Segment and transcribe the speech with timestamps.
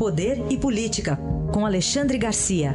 [0.00, 1.18] Poder e Política,
[1.52, 2.72] com Alexandre Garcia.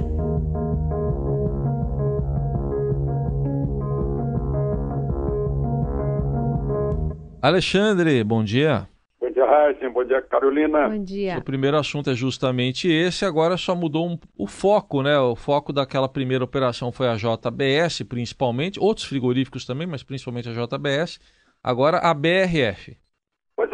[7.41, 8.87] Alexandre, bom dia.
[9.19, 9.89] Bom dia, Raíssa.
[9.89, 10.87] Bom dia, Carolina.
[10.87, 11.39] Bom dia.
[11.39, 15.17] O primeiro assunto é justamente esse, agora só mudou um, o foco, né?
[15.17, 20.51] O foco daquela primeira operação foi a JBS, principalmente, outros frigoríficos também, mas principalmente a
[20.51, 21.19] JBS.
[21.63, 22.95] Agora a BRF.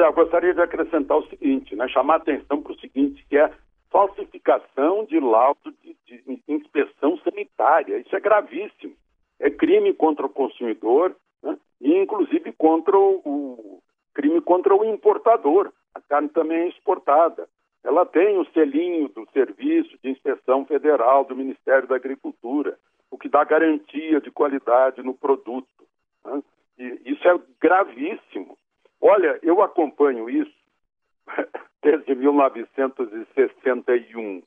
[0.05, 1.87] Eu gostaria de acrescentar o seguinte, né?
[1.87, 3.51] Chamar a atenção para o seguinte, que é
[3.89, 7.97] falsificação de laudo de, de inspeção sanitária.
[7.97, 8.93] Isso é gravíssimo.
[9.39, 11.15] É crime contra o consumidor,
[11.79, 13.83] e inclusive contra o, o
[14.13, 15.71] crime contra o importador.
[15.93, 17.47] A carne também é exportada.
[17.83, 22.77] Ela tem o selinho do Serviço de Inspeção Federal do Ministério da Agricultura,
[23.09, 25.67] o que dá garantia de qualidade no produto.
[26.23, 26.43] Né?
[27.05, 28.57] Isso é gravíssimo.
[29.01, 30.53] Olha, eu acompanho isso
[31.81, 34.43] desde 1961.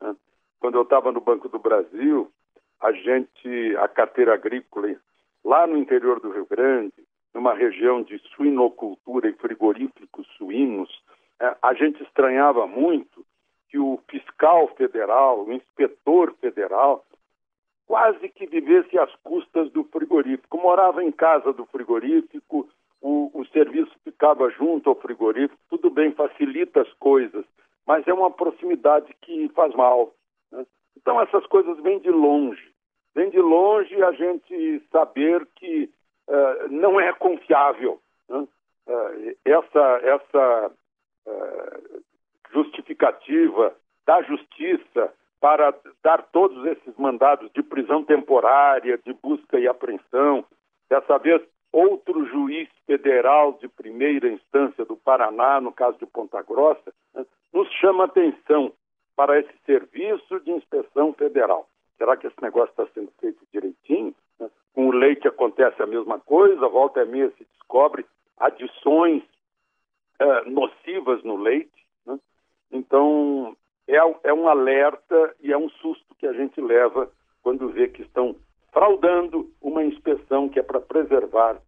[0.00, 0.16] Né?
[0.58, 2.32] Quando eu estava no Banco do Brasil,
[2.80, 4.96] a gente, a carteira agrícola
[5.44, 6.94] lá no interior do Rio Grande,
[7.34, 10.88] numa região de suinocultura e frigoríficos suínos,
[11.40, 13.26] é, a gente estranhava muito
[13.68, 17.04] que o fiscal federal, o inspetor federal,
[17.86, 20.58] quase que vivesse às custas do frigorífico.
[20.58, 22.68] Morava em casa do frigorífico,
[23.02, 27.44] o, o serviço ficava junto ao frigorífico, tudo bem, facilita as coisas,
[27.86, 30.14] mas é uma proximidade que faz mal.
[30.50, 30.64] Né?
[30.96, 32.72] Então essas coisas vêm de longe
[33.14, 35.90] vem de longe a gente saber que
[36.28, 38.00] uh, não é confiável.
[38.28, 38.46] Né?
[38.86, 40.72] Uh, essa essa
[41.26, 42.02] uh,
[42.52, 43.74] justificativa
[44.06, 50.44] da justiça para dar todos esses mandados de prisão temporária, de busca e apreensão,
[50.88, 51.42] dessa vez
[51.72, 52.68] outro juiz
[53.02, 57.26] federal de primeira instância do Paraná, no caso de Ponta Grossa, né?
[57.52, 58.72] nos chama atenção
[59.16, 61.68] para esse serviço de inspeção federal.
[61.98, 64.14] Será que esse negócio está sendo feito direitinho?
[64.38, 64.48] Né?
[64.72, 68.06] Com o leite acontece a mesma coisa, volta e meia se descobre
[68.38, 69.22] adições
[70.18, 71.84] é, nocivas no leite.
[72.06, 72.18] Né?
[72.70, 73.56] Então,
[73.88, 77.10] é, é um alerta e é um susto que a gente leva
[77.42, 78.36] quando vê que estão
[78.72, 81.60] fraudando uma inspeção que é para preservar.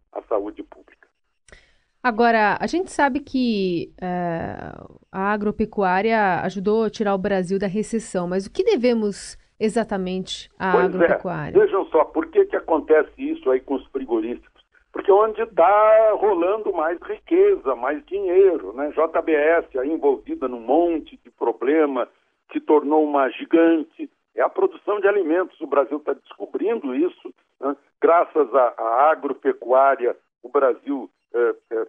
[2.05, 4.71] Agora, a gente sabe que é,
[5.11, 10.73] a agropecuária ajudou a tirar o Brasil da recessão, mas o que devemos exatamente a
[10.73, 10.85] pois é.
[10.85, 11.57] agropecuária?
[11.57, 11.59] É.
[11.59, 14.63] Vejam só, por que, que acontece isso aí com os frigoríficos?
[14.93, 18.91] Porque onde está rolando mais riqueza, mais dinheiro, né?
[18.91, 22.07] JBS aí envolvida num monte de problema,
[22.53, 25.59] se tornou uma gigante, é a produção de alimentos.
[25.59, 27.33] O Brasil está descobrindo isso.
[27.59, 27.75] Né?
[27.99, 31.84] Graças à, à, agropecuária, o Brasil é, é,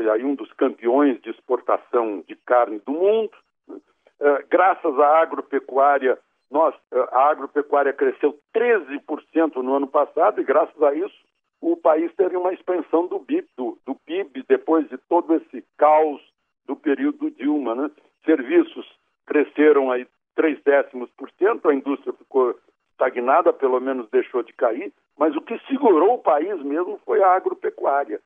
[0.00, 3.30] foi, aí um dos campeões de exportação de carne do mundo.
[3.68, 3.76] Né?
[4.20, 6.18] É, graças à agropecuária,
[6.50, 6.74] nós,
[7.12, 11.14] a agropecuária cresceu 13% no ano passado e, graças a isso,
[11.60, 16.20] o país teve uma expansão do PIB, do, do PIB depois de todo esse caos
[16.66, 17.74] do período Dilma.
[17.74, 17.90] Né?
[18.24, 18.86] Serviços
[19.26, 22.58] cresceram aí 3 décimos por cento, a indústria ficou
[22.92, 27.34] estagnada, pelo menos deixou de cair, mas o que segurou o país mesmo foi a
[27.34, 28.20] agropecuária.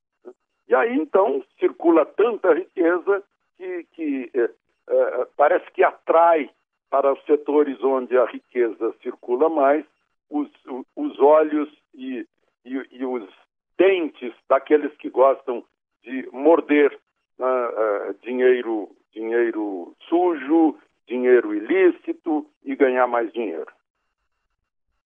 [0.69, 3.23] E aí, então, circula tanta riqueza
[3.57, 4.51] que, que é,
[4.89, 6.51] é, parece que atrai
[6.91, 9.85] para os setores onde a riqueza circula mais,
[10.31, 10.49] os,
[10.97, 12.27] os olhos e,
[12.65, 13.29] e, e os
[13.77, 15.65] dentes daqueles que gostam
[16.03, 16.99] de morder
[17.39, 23.71] uh, uh, dinheiro, dinheiro sujo, dinheiro ilícito e ganhar mais dinheiro.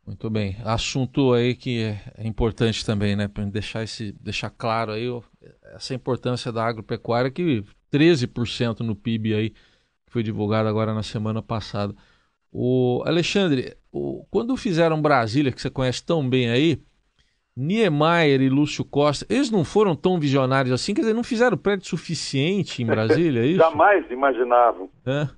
[0.09, 0.57] Muito bem.
[0.65, 3.29] Assunto aí que é importante também, né?
[3.29, 5.07] Para deixar, esse, deixar claro aí
[5.75, 11.43] essa importância da agropecuária, que 13% no PIB aí que foi divulgado agora na semana
[11.43, 11.95] passada.
[12.51, 16.79] O Alexandre, o, quando fizeram Brasília, que você conhece tão bem aí,
[17.55, 21.87] Niemeyer e Lúcio Costa, eles não foram tão visionários assim, quer dizer, não fizeram prédio
[21.87, 23.59] suficiente em Brasília, é isso?
[23.61, 25.29] Jamais imaginavam né,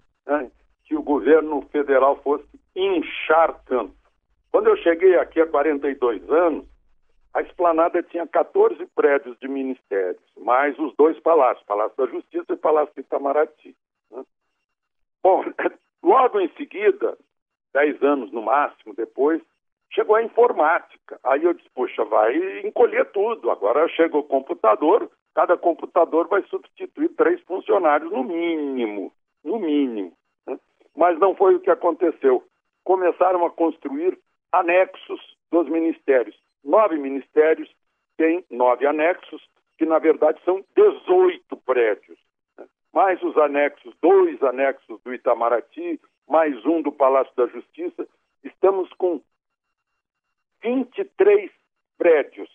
[0.85, 2.47] que o governo federal fosse
[2.77, 4.00] inchar tanto.
[4.53, 6.67] Quando eu cheguei aqui há 42 anos,
[7.33, 12.57] a esplanada tinha 14 prédios de ministérios, mais os dois palácios, Palácio da Justiça e
[12.57, 13.77] Palácio de Itamaraty.
[15.23, 15.45] Bom,
[16.03, 17.17] logo em seguida,
[17.73, 19.41] dez anos no máximo depois,
[19.93, 21.21] chegou a informática.
[21.23, 23.51] Aí eu disse, poxa, vai encolher tudo.
[23.51, 29.13] Agora chega o computador, cada computador vai substituir três funcionários no mínimo,
[29.45, 30.13] no mínimo.
[30.47, 30.59] Né?
[30.97, 32.43] Mas não foi o que aconteceu.
[32.83, 34.19] Começaram a construir
[34.53, 35.21] anexos
[35.51, 36.37] dos ministérios.
[36.65, 37.71] Nove ministérios
[38.17, 39.43] têm nove anexos,
[39.79, 42.19] que na verdade são 18 prédios.
[42.59, 42.67] Né?
[42.93, 48.07] mais os anexos, dois anexos do Itamaraty, mais um do Palácio da Justiça.
[48.45, 49.21] Estamos com
[50.63, 51.51] 23
[51.97, 52.49] prédios,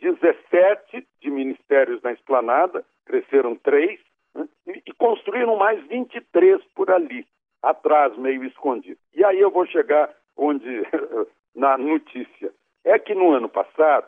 [0.00, 4.00] 17 de ministérios na esplanada, cresceram três,
[4.34, 4.48] né?
[4.66, 7.26] e construíram mais 23 por ali,
[7.62, 8.98] atrás, meio escondido.
[9.14, 10.82] E aí eu vou chegar onde,
[11.54, 12.52] na notícia.
[12.84, 14.06] É que no ano passado,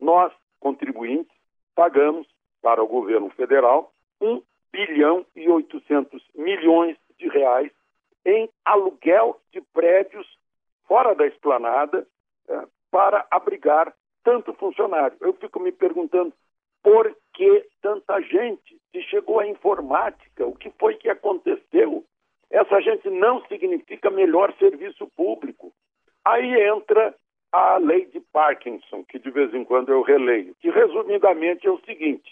[0.00, 1.36] nós, contribuintes,
[1.74, 2.26] pagamos
[2.60, 4.42] para o governo federal 1
[4.72, 7.70] bilhão e 800 milhões de reais
[8.24, 10.26] em aluguel de prédios
[10.86, 12.06] fora da esplanada
[12.48, 13.94] é, para abrigar
[14.24, 15.16] tanto funcionário.
[15.20, 16.32] Eu fico me perguntando
[16.82, 18.80] por que tanta gente?
[18.90, 22.04] Se chegou a informática, o que foi que aconteceu?
[22.68, 25.72] Essa gente não significa melhor serviço público.
[26.22, 27.14] Aí entra
[27.50, 31.80] a lei de Parkinson, que de vez em quando eu releio, que resumidamente é o
[31.80, 32.30] seguinte: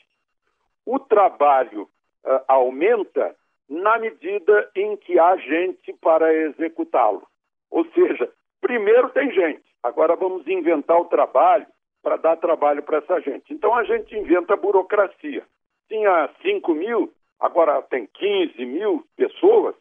[0.84, 3.34] o trabalho uh, aumenta
[3.66, 7.26] na medida em que há gente para executá-lo.
[7.70, 8.30] Ou seja,
[8.60, 11.66] primeiro tem gente, agora vamos inventar o trabalho
[12.02, 13.54] para dar trabalho para essa gente.
[13.54, 15.42] Então a gente inventa burocracia.
[15.88, 17.10] Tinha 5 mil,
[17.40, 19.74] agora tem 15 mil pessoas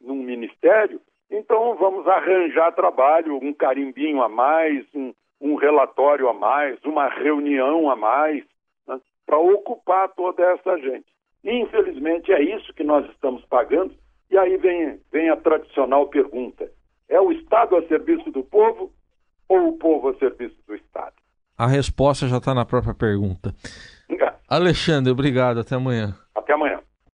[0.00, 1.00] num ministério,
[1.30, 7.90] então vamos arranjar trabalho, um carimbinho a mais, um, um relatório a mais, uma reunião
[7.90, 8.44] a mais,
[8.86, 11.06] né, para ocupar toda essa gente.
[11.44, 13.94] Infelizmente é isso que nós estamos pagando,
[14.30, 16.70] e aí vem, vem a tradicional pergunta:
[17.08, 18.92] é o Estado a serviço do povo
[19.48, 21.14] ou o povo a serviço do Estado?
[21.56, 23.54] A resposta já está na própria pergunta.
[24.48, 25.60] Alexandre, obrigado.
[25.60, 26.08] Até amanhã.
[26.08, 26.25] Até amanhã.